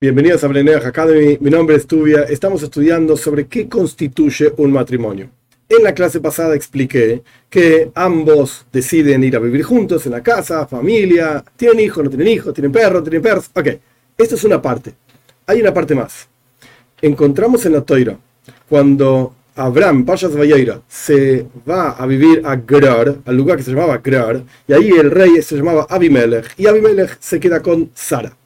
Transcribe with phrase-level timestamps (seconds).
[0.00, 2.22] Bienvenidos a Brenner Academy, mi nombre es Tubia.
[2.22, 5.28] Estamos estudiando sobre qué constituye un matrimonio.
[5.68, 10.68] En la clase pasada expliqué que ambos deciden ir a vivir juntos en la casa,
[10.68, 13.50] familia, tienen hijos, no tienen hijos, tienen perros, tienen perros.
[13.52, 13.66] Ok,
[14.16, 14.94] esto es una parte.
[15.48, 16.28] Hay una parte más.
[17.02, 18.16] Encontramos en la Toira,
[18.68, 23.98] cuando Abraham, Payas Valleira, se va a vivir a Grar, al lugar que se llamaba
[23.98, 28.36] Grar, y ahí el rey se llamaba Abimelech, y Abimelech se queda con Sara.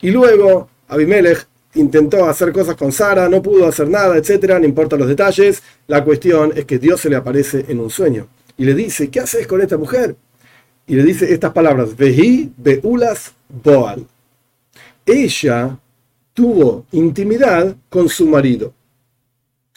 [0.00, 4.96] Y luego Abimelech intentó hacer cosas con Sara, no pudo hacer nada, etcétera, no importa
[4.96, 5.62] los detalles.
[5.86, 9.20] La cuestión es que Dios se le aparece en un sueño y le dice: ¿Qué
[9.20, 10.16] haces con esta mujer?
[10.86, 14.06] Y le dice estas palabras: Vehi Beulas Boal.
[15.04, 15.78] Ella
[16.32, 18.72] tuvo intimidad con su marido.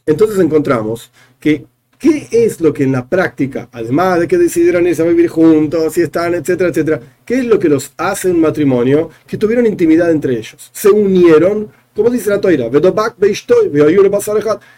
[0.05, 1.66] Entonces encontramos que
[1.99, 5.94] ¿Qué es lo que en la práctica, además de que decidieron irse a vivir juntos,
[5.94, 9.09] si están, etcétera, etcétera, qué es lo que los hace un matrimonio?
[9.27, 10.70] Que tuvieron intimidad entre ellos.
[10.72, 12.70] Se unieron, como dice la toira,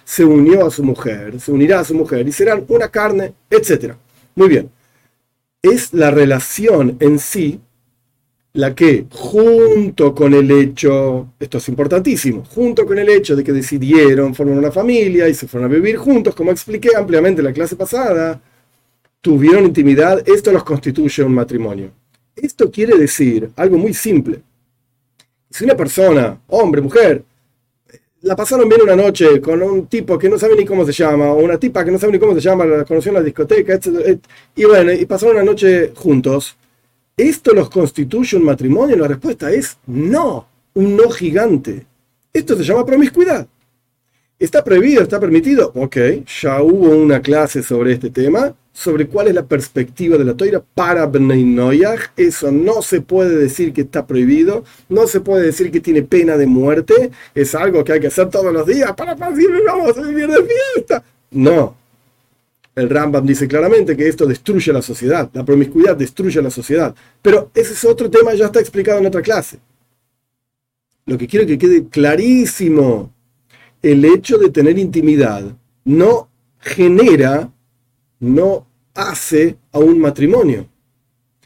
[0.03, 3.95] se unió a su mujer, se unirá a su mujer y serán una carne, etcétera.
[4.33, 4.71] Muy bien.
[5.61, 7.59] Es la relación en sí
[8.53, 13.53] la que, junto con el hecho, esto es importantísimo, junto con el hecho de que
[13.53, 17.53] decidieron formar una familia y se fueron a vivir juntos, como expliqué ampliamente en la
[17.53, 18.41] clase pasada,
[19.21, 21.91] tuvieron intimidad, esto los constituye un matrimonio.
[22.35, 24.41] Esto quiere decir algo muy simple.
[25.49, 27.23] Si una persona, hombre, mujer,
[28.21, 31.31] la pasaron bien una noche con un tipo que no sabe ni cómo se llama,
[31.31, 33.73] o una tipa que no sabe ni cómo se llama, la conoció en la discoteca,
[33.73, 34.19] etc.
[34.55, 36.55] Y bueno, y pasaron una noche juntos,
[37.17, 38.95] ¿Esto los constituye un matrimonio?
[38.95, 41.85] La respuesta es no, un no gigante.
[42.33, 43.47] Esto se llama promiscuidad.
[44.39, 45.03] ¿Está prohibido?
[45.03, 45.71] ¿Está permitido?
[45.75, 45.97] Ok,
[46.41, 50.63] ya hubo una clase sobre este tema, sobre cuál es la perspectiva de la toira
[50.73, 52.11] para Bnei Noyach.
[52.17, 56.37] Eso no se puede decir que está prohibido, no se puede decir que tiene pena
[56.37, 60.01] de muerte, es algo que hay que hacer todos los días para decir vamos a
[60.01, 61.03] vivir de fiesta.
[61.29, 61.75] No,
[62.75, 66.95] el Rambam dice claramente que esto destruye la sociedad, la promiscuidad destruye la sociedad.
[67.21, 69.59] Pero ese es otro tema, ya está explicado en otra clase.
[71.05, 73.11] Lo que quiero que quede clarísimo,
[73.81, 75.43] el hecho de tener intimidad
[75.83, 76.29] no
[76.59, 77.51] genera,
[78.19, 80.67] no hace a un matrimonio.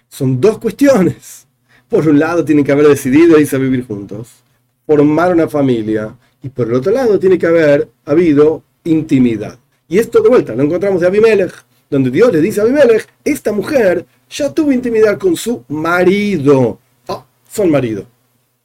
[0.08, 1.48] Son dos cuestiones.
[1.88, 4.44] Por un lado, tienen que haber decidido irse a vivir juntos,
[4.86, 9.58] formar una familia, y por el otro lado, tiene que haber habido intimidad.
[9.88, 11.54] Y esto de vuelta lo encontramos de Abimelech,
[11.90, 16.80] donde Dios le dice a Abimelech, esta mujer ya tuvo intimidad con su marido.
[17.08, 18.06] Ah, son marido.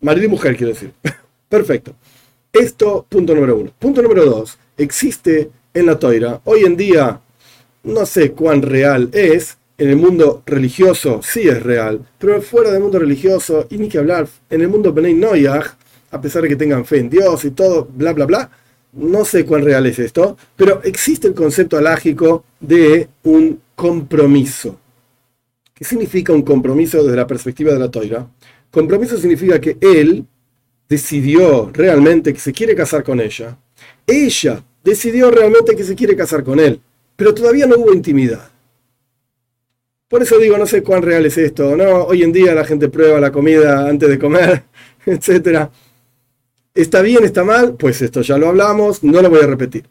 [0.01, 0.93] Marido y mujer, quiero decir.
[1.49, 1.95] Perfecto.
[2.53, 3.71] Esto, punto número uno.
[3.79, 6.41] Punto número dos, existe en la toira.
[6.45, 7.21] Hoy en día,
[7.85, 12.83] no sé cuán real es, en el mundo religioso sí es real, pero fuera del
[12.83, 15.75] mundo religioso, y ni que hablar, en el mundo Benay Noyach,
[16.11, 18.51] a pesar de que tengan fe en Dios y todo, bla, bla, bla,
[18.93, 24.79] no sé cuán real es esto, pero existe el concepto alágico de un compromiso.
[25.75, 28.29] ¿Qué significa un compromiso desde la perspectiva de la toira?
[28.71, 30.27] Compromiso significa que él
[30.89, 33.57] decidió realmente que se quiere casar con ella.
[34.07, 36.81] Ella decidió realmente que se quiere casar con él,
[37.17, 38.51] pero todavía no hubo intimidad.
[40.09, 42.05] Por eso digo, no sé cuán real es esto, ¿no?
[42.05, 44.65] Hoy en día la gente prueba la comida antes de comer,
[45.07, 45.71] etcétera
[46.75, 47.75] ¿Está bien, está mal?
[47.75, 49.89] Pues esto ya lo hablamos, no lo voy a repetir.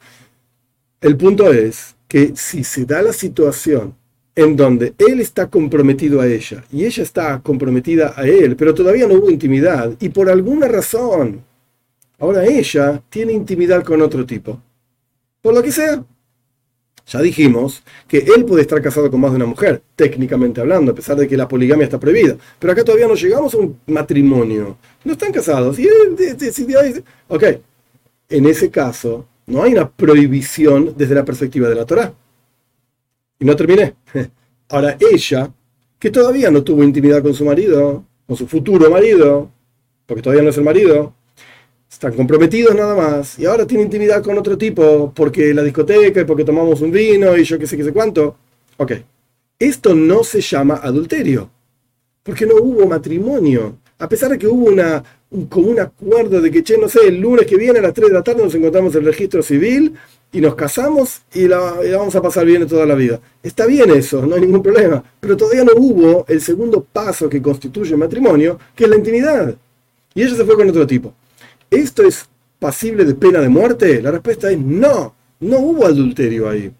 [1.01, 3.95] El punto es que si se da la situación
[4.35, 9.07] en donde él está comprometido a ella y ella está comprometida a él, pero todavía
[9.07, 11.43] no hubo intimidad y por alguna razón
[12.17, 14.61] ahora ella tiene intimidad con otro tipo,
[15.41, 16.03] por lo que sea,
[17.09, 20.95] ya dijimos que él puede estar casado con más de una mujer, técnicamente hablando, a
[20.95, 22.37] pesar de que la poligamia está prohibida.
[22.59, 24.77] Pero acá todavía no llegamos a un matrimonio.
[25.03, 25.79] No están casados.
[25.79, 26.79] Y él decidió.
[27.27, 27.43] Ok,
[28.29, 32.13] en ese caso, no hay una prohibición desde la perspectiva de la Torah.
[33.39, 33.95] Y no terminé.
[34.69, 35.51] Ahora ella,
[35.97, 39.49] que todavía no tuvo intimidad con su marido, con su futuro marido,
[40.05, 41.15] porque todavía no es el marido,
[41.89, 46.25] están comprometidos nada más y ahora tiene intimidad con otro tipo porque la discoteca y
[46.25, 48.35] porque tomamos un vino y yo qué sé qué sé cuánto.
[48.77, 48.93] Ok,
[49.57, 51.49] esto no se llama adulterio
[52.23, 53.77] porque no hubo matrimonio.
[53.97, 57.07] A pesar de que hubo una, un, como un acuerdo de que, che, no sé,
[57.07, 59.43] el lunes que viene a las 3 de la tarde nos encontramos en el registro
[59.43, 59.93] civil
[60.31, 63.19] y nos casamos y la, y vamos a pasar bien toda la vida.
[63.43, 67.41] Está bien eso, no hay ningún problema, pero todavía no hubo el segundo paso que
[67.41, 69.55] constituye el matrimonio, que es la intimidad.
[70.13, 71.13] Y ella se fue con otro tipo.
[71.69, 72.27] ¿Esto es
[72.57, 74.01] pasible de pena de muerte?
[74.01, 76.71] La respuesta es no, no hubo adulterio ahí.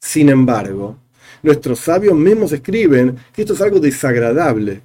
[0.00, 0.96] Sin embargo,
[1.42, 4.80] nuestros sabios mismos escriben que esto es algo desagradable.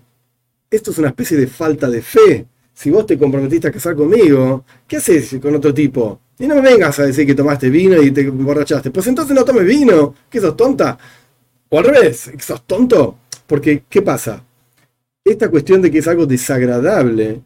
[0.69, 2.45] Esto es una especie de falta de fe.
[2.73, 6.19] si vos te comprometiste a casar conmigo, ¿qué haces con otro tipo?
[6.39, 8.89] Y no me vengas a decir que tomaste vino y te emborrachaste.
[8.89, 10.97] Pues entonces no tomes vino, que sos tonta.
[11.69, 13.19] O al revés, que sos tonto.
[13.45, 14.43] Porque, ¿qué pasa?
[15.23, 17.41] Esta cuestión de que es algo desagradable,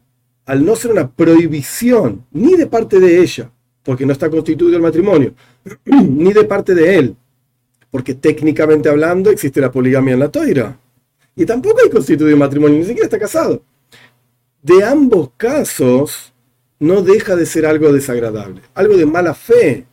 [0.48, 3.52] al no ser una prohibición, ni de parte de ella,
[3.84, 5.34] porque no está constituido el matrimonio,
[5.86, 7.16] ni de parte de él,
[7.92, 10.80] porque técnicamente hablando existe la poligamia en la toira.
[11.36, 13.62] Y tampoco hay constituido matrimonio, ni siquiera está casado.
[14.62, 16.34] De ambos casos,
[16.80, 19.86] no deja de ser algo desagradable, algo de mala fe,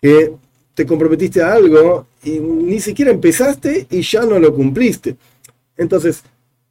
[0.00, 0.32] que
[0.74, 5.16] te comprometiste a algo y ni siquiera empezaste y ya no lo cumpliste.
[5.76, 6.22] Entonces,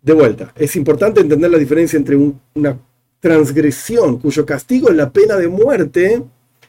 [0.03, 2.77] de vuelta, es importante entender la diferencia entre una
[3.19, 6.21] transgresión cuyo castigo es la pena de muerte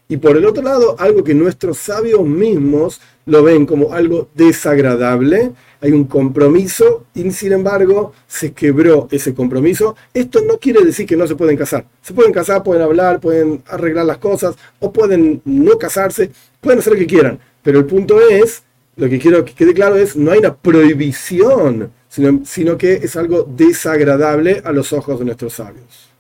[0.07, 5.53] y por el otro lado, algo que nuestros sabios mismos lo ven como algo desagradable,
[5.81, 9.97] hay un compromiso y sin embargo se quebró ese compromiso.
[10.13, 11.87] Esto no quiere decir que no se pueden casar.
[12.03, 16.93] Se pueden casar, pueden hablar, pueden arreglar las cosas o pueden no casarse, pueden hacer
[16.93, 17.39] lo que quieran.
[17.63, 18.63] Pero el punto es,
[18.97, 23.43] lo que quiero que quede claro es, no hay una prohibición, sino, que es algo
[23.43, 26.11] desagradable a los ojos de nuestros sabios.